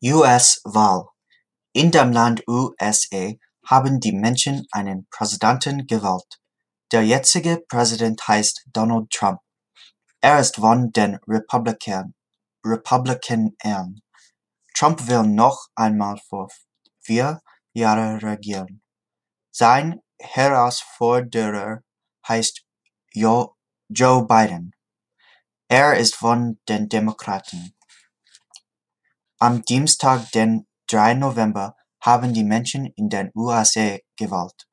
US-Wahl 0.00 1.08
In 1.72 1.90
dem 1.90 2.12
Land 2.12 2.44
USA 2.46 3.32
haben 3.66 3.98
die 3.98 4.12
Menschen 4.12 4.64
einen 4.70 5.08
Präsidenten 5.10 5.88
gewählt. 5.88 6.40
Der 6.92 7.04
jetzige 7.04 7.64
Präsident 7.68 8.28
heißt 8.28 8.66
Donald 8.72 9.10
Trump. 9.10 9.40
Er 10.20 10.38
ist 10.38 10.54
von 10.54 10.92
den 10.92 11.18
Republikanern. 11.26 12.14
Trump 14.72 15.08
will 15.08 15.24
noch 15.24 15.66
einmal 15.74 16.20
für 16.28 16.46
vier 17.00 17.42
Jahre 17.72 18.22
regieren. 18.22 18.80
Sein 19.50 20.00
Herausforderer 20.20 21.82
heißt 22.28 22.64
Joe 23.12 23.52
Biden. 23.88 24.76
Er 25.66 25.96
ist 25.96 26.14
von 26.14 26.60
den 26.68 26.88
Demokraten. 26.88 27.74
Am 29.40 29.62
Dienstag, 29.62 30.32
den 30.32 30.66
3. 30.88 31.14
November, 31.14 31.76
haben 32.00 32.32
die 32.32 32.42
Menschen 32.42 32.86
in 32.96 33.08
den 33.08 33.30
USA 33.36 33.98
gewählt. 34.16 34.66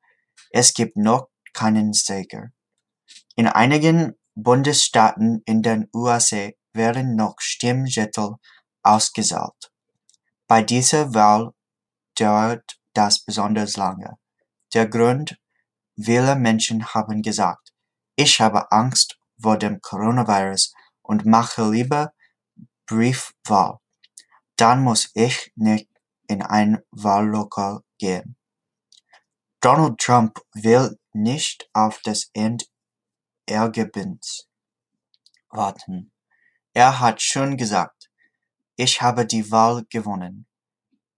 Es 0.50 0.74
gibt 0.74 0.96
noch 0.96 1.28
keinen 1.52 1.92
Sieger. 1.92 2.50
In 3.36 3.46
einigen 3.46 4.14
Bundesstaaten 4.34 5.40
in 5.44 5.62
den 5.62 5.88
USA 5.94 6.50
werden 6.72 7.14
noch 7.14 7.36
Stimmzettel 7.38 8.34
ausgezählt. 8.82 9.70
Bei 10.48 10.62
dieser 10.62 11.14
Wahl 11.14 11.52
dauert 12.18 12.80
das 12.92 13.24
besonders 13.24 13.76
lange. 13.76 14.18
Der 14.74 14.88
Grund, 14.88 15.38
viele 15.96 16.34
Menschen 16.34 16.84
haben 16.92 17.22
gesagt, 17.22 17.72
ich 18.16 18.40
habe 18.40 18.72
Angst 18.72 19.16
vor 19.40 19.58
dem 19.58 19.80
Coronavirus 19.80 20.74
und 21.02 21.24
mache 21.24 21.70
lieber 21.70 22.12
Briefwahl. 22.86 23.78
Dann 24.56 24.82
muss 24.82 25.10
ich 25.14 25.52
nicht 25.54 25.88
in 26.28 26.42
ein 26.42 26.82
Wahllokal 26.90 27.80
gehen. 27.98 28.36
Donald 29.60 29.98
Trump 29.98 30.40
will 30.54 30.98
nicht 31.12 31.68
auf 31.72 32.00
das 32.02 32.30
Endergebnis 32.34 34.48
warten. 35.50 36.12
Er 36.72 37.00
hat 37.00 37.22
schon 37.22 37.56
gesagt, 37.56 38.10
ich 38.76 39.00
habe 39.00 39.26
die 39.26 39.50
Wahl 39.50 39.84
gewonnen. 39.88 40.46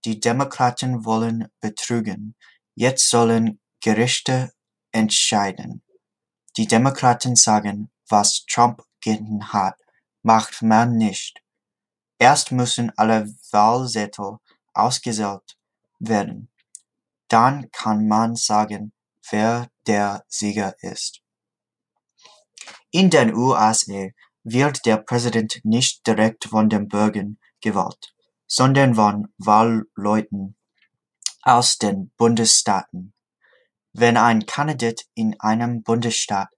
Die 0.05 0.19
Demokraten 0.19 1.03
wollen 1.03 1.49
betrügen. 1.59 2.35
Jetzt 2.75 3.09
sollen 3.09 3.59
Gerichte 3.81 4.53
entscheiden. 4.91 5.83
Die 6.55 6.67
Demokraten 6.67 7.35
sagen, 7.35 7.91
was 8.07 8.45
Trump 8.45 8.83
getan 9.01 9.51
hat, 9.51 9.75
macht 10.23 10.61
man 10.61 10.95
nicht. 10.95 11.43
Erst 12.19 12.51
müssen 12.51 12.91
alle 12.97 13.33
Wahlzettel 13.51 14.37
ausgezählt 14.73 15.57
werden. 15.99 16.51
Dann 17.29 17.71
kann 17.71 18.07
man 18.07 18.35
sagen, 18.35 18.91
wer 19.29 19.69
der 19.87 20.25
Sieger 20.27 20.75
ist. 20.81 21.21
In 22.91 23.09
den 23.09 23.33
USA 23.33 23.73
wird 24.43 24.85
der 24.85 24.97
Präsident 24.97 25.61
nicht 25.63 26.05
direkt 26.05 26.45
von 26.45 26.69
den 26.69 26.87
Bürgern 26.87 27.37
gewählt, 27.61 28.13
sondern 28.47 28.95
von 28.95 29.33
Wahlleuten 29.37 30.57
aus 31.43 31.77
den 31.77 32.11
Bundesstaaten. 32.17 33.13
Wenn 33.93 34.17
ein 34.17 34.45
Kandidat 34.45 35.01
in 35.13 35.39
einem 35.39 35.83
Bundesstaat 35.83 36.49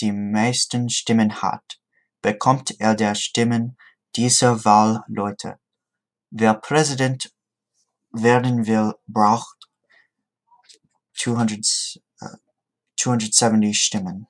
die 0.00 0.12
meisten 0.12 0.90
Stimmen 0.90 1.42
hat, 1.42 1.80
bekommt 2.22 2.80
er 2.80 2.94
die 2.94 3.14
Stimmen 3.14 3.76
dieser 4.18 4.64
Wahlleute. 4.64 5.58
Wer 6.30 6.54
Präsident 6.54 7.32
werden 8.10 8.66
will, 8.66 8.94
braucht 9.06 9.68
270 11.14 12.02
Stimmen. 13.74 14.26